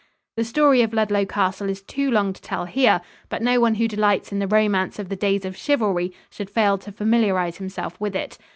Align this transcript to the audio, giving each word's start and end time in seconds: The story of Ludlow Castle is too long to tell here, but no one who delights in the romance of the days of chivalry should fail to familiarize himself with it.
The 0.35 0.43
story 0.43 0.81
of 0.81 0.93
Ludlow 0.95 1.25
Castle 1.27 1.69
is 1.69 1.83
too 1.83 2.09
long 2.09 2.33
to 2.33 2.41
tell 2.41 2.65
here, 2.65 3.01
but 3.29 3.43
no 3.43 3.59
one 3.59 3.75
who 3.75 3.87
delights 3.87 4.31
in 4.31 4.39
the 4.39 4.47
romance 4.47 4.97
of 4.97 5.09
the 5.09 5.15
days 5.15 5.45
of 5.45 5.55
chivalry 5.55 6.11
should 6.31 6.49
fail 6.49 6.79
to 6.79 6.91
familiarize 6.91 7.57
himself 7.57 8.01
with 8.01 8.15
it. 8.15 8.39